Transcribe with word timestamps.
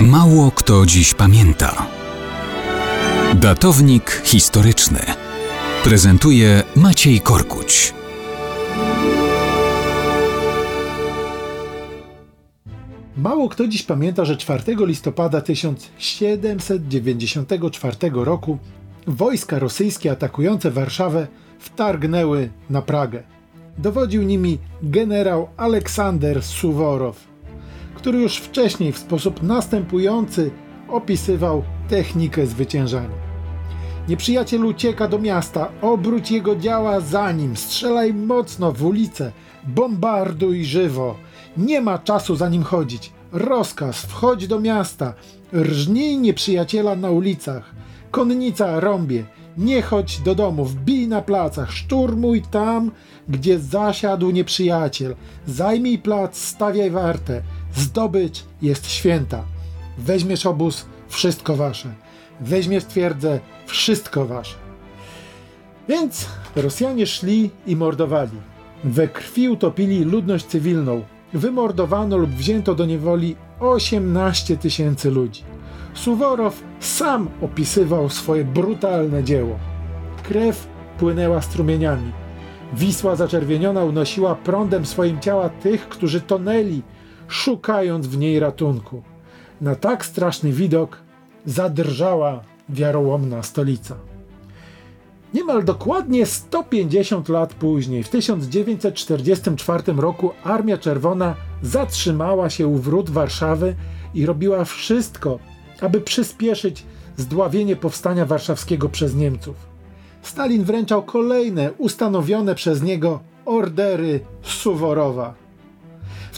Mało 0.00 0.50
kto 0.50 0.86
dziś 0.86 1.14
pamięta. 1.14 1.86
Datownik 3.34 4.22
historyczny 4.24 5.00
prezentuje 5.84 6.62
Maciej 6.76 7.20
Korkuć. 7.20 7.94
Mało 13.16 13.48
kto 13.48 13.68
dziś 13.68 13.82
pamięta, 13.82 14.24
że 14.24 14.36
4 14.36 14.62
listopada 14.78 15.40
1794 15.40 17.96
roku 18.12 18.58
wojska 19.06 19.58
rosyjskie 19.58 20.10
atakujące 20.10 20.70
Warszawę 20.70 21.26
wtargnęły 21.58 22.48
na 22.70 22.82
Pragę. 22.82 23.22
Dowodził 23.78 24.22
nimi 24.22 24.58
generał 24.82 25.48
Aleksander 25.56 26.42
Suworow, 26.42 27.35
który 28.06 28.18
już 28.18 28.36
wcześniej 28.36 28.92
w 28.92 28.98
sposób 28.98 29.42
następujący 29.42 30.50
opisywał 30.88 31.62
technikę 31.88 32.46
zwyciężania. 32.46 33.16
Nieprzyjaciel 34.08 34.64
ucieka 34.64 35.08
do 35.08 35.18
miasta, 35.18 35.68
obróć 35.82 36.30
jego 36.30 36.56
działa 36.56 37.00
za 37.00 37.32
nim, 37.32 37.56
strzelaj 37.56 38.14
mocno 38.14 38.72
w 38.72 38.84
ulicę, 38.84 39.32
bombarduj 39.64 40.64
żywo. 40.64 41.16
Nie 41.56 41.80
ma 41.80 41.98
czasu 41.98 42.36
za 42.36 42.48
nim 42.48 42.62
chodzić. 42.62 43.12
Rozkaz, 43.32 44.02
wchodź 44.02 44.46
do 44.46 44.60
miasta, 44.60 45.14
rżnij 45.54 46.18
nieprzyjaciela 46.18 46.96
na 46.96 47.10
ulicach. 47.10 47.74
Konnica 48.10 48.80
rąbie, 48.80 49.24
nie 49.58 49.82
chodź 49.82 50.20
do 50.20 50.34
domów, 50.34 50.74
bij 50.74 51.08
na 51.08 51.22
placach, 51.22 51.72
szturmuj 51.72 52.42
tam, 52.42 52.90
gdzie 53.28 53.58
zasiadł 53.58 54.30
nieprzyjaciel. 54.30 55.14
Zajmij 55.46 55.98
plac, 55.98 56.38
stawiaj 56.38 56.90
wartę. 56.90 57.42
Zdobycz 57.76 58.44
jest 58.62 58.90
święta. 58.90 59.44
Weźmiesz 59.98 60.46
obóz, 60.46 60.86
wszystko 61.08 61.56
wasze. 61.56 61.94
Weźmiesz 62.40 62.84
twierdzę, 62.84 63.40
wszystko 63.66 64.26
wasze. 64.26 64.54
Więc 65.88 66.26
Rosjanie 66.56 67.06
szli 67.06 67.50
i 67.66 67.76
mordowali. 67.76 68.38
We 68.84 69.08
krwi 69.08 69.48
utopili 69.48 70.04
ludność 70.04 70.46
cywilną. 70.46 71.02
Wymordowano 71.32 72.16
lub 72.16 72.30
wzięto 72.30 72.74
do 72.74 72.86
niewoli 72.86 73.36
18 73.60 74.56
tysięcy 74.56 75.10
ludzi. 75.10 75.42
Suworow 75.94 76.62
sam 76.80 77.28
opisywał 77.42 78.10
swoje 78.10 78.44
brutalne 78.44 79.24
dzieło. 79.24 79.58
Krew 80.22 80.66
płynęła 80.98 81.42
strumieniami. 81.42 82.12
Wisła 82.72 83.16
zaczerwieniona 83.16 83.84
unosiła 83.84 84.34
prądem 84.34 84.86
swoim 84.86 85.20
ciała 85.20 85.48
tych, 85.48 85.88
którzy 85.88 86.20
tonęli, 86.20 86.82
szukając 87.28 88.06
w 88.06 88.18
niej 88.18 88.40
ratunku. 88.40 89.02
Na 89.60 89.74
tak 89.74 90.06
straszny 90.06 90.52
widok 90.52 90.98
zadrżała 91.46 92.40
wiarołomna 92.68 93.42
stolica. 93.42 93.96
Niemal 95.34 95.64
dokładnie 95.64 96.26
150 96.26 97.28
lat 97.28 97.54
później, 97.54 98.02
w 98.02 98.08
1944 98.08 99.92
roku, 99.92 100.30
Armia 100.44 100.78
Czerwona 100.78 101.34
zatrzymała 101.62 102.50
się 102.50 102.66
u 102.66 102.76
wrót 102.76 103.10
Warszawy 103.10 103.74
i 104.14 104.26
robiła 104.26 104.64
wszystko, 104.64 105.38
aby 105.80 106.00
przyspieszyć 106.00 106.84
zdławienie 107.16 107.76
powstania 107.76 108.26
warszawskiego 108.26 108.88
przez 108.88 109.14
Niemców. 109.14 109.56
Stalin 110.22 110.64
wręczał 110.64 111.02
kolejne 111.02 111.72
ustanowione 111.72 112.54
przez 112.54 112.82
niego 112.82 113.20
ordery 113.44 114.20
Suworowa. 114.42 115.45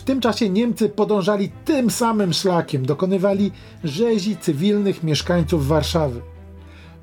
Tym 0.09 0.20
czasie 0.20 0.51
Niemcy 0.51 0.89
podążali 0.89 1.51
tym 1.64 1.91
samym 1.91 2.33
szlakiem, 2.33 2.87
dokonywali 2.87 3.53
rzezi 3.84 4.37
cywilnych 4.37 5.03
mieszkańców 5.03 5.67
Warszawy. 5.67 6.20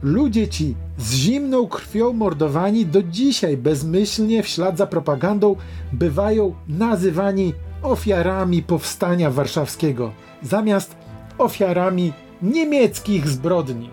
Ludzie 0.03 0.47
ci 0.47 0.75
z 0.97 1.13
zimną 1.13 1.67
krwią 1.67 2.13
mordowani 2.13 2.85
do 2.85 3.03
dzisiaj 3.03 3.57
bezmyślnie 3.57 4.43
w 4.43 4.47
ślad 4.47 4.77
za 4.77 4.87
propagandą 4.87 5.55
bywają 5.93 6.55
nazywani 6.67 7.53
ofiarami 7.83 8.63
powstania 8.63 9.31
warszawskiego, 9.31 10.11
zamiast 10.43 10.95
ofiarami 11.37 12.13
niemieckich 12.41 13.29
zbrodni. 13.29 13.89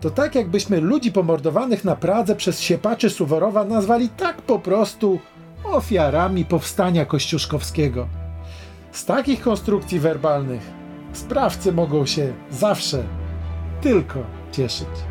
To 0.00 0.10
tak 0.10 0.34
jakbyśmy 0.34 0.80
ludzi 0.80 1.12
pomordowanych 1.12 1.84
na 1.84 1.96
Pradze 1.96 2.36
przez 2.36 2.60
siepaczy 2.60 3.10
Suworowa 3.10 3.64
nazwali 3.64 4.08
tak 4.08 4.42
po 4.42 4.58
prostu 4.58 5.18
ofiarami 5.64 6.44
powstania 6.44 7.04
kościuszkowskiego. 7.04 8.19
Z 8.92 9.04
takich 9.04 9.40
konstrukcji 9.40 10.00
werbalnych 10.00 10.62
sprawcy 11.12 11.72
mogą 11.72 12.06
się 12.06 12.32
zawsze 12.50 13.02
tylko 13.80 14.20
cieszyć. 14.52 15.09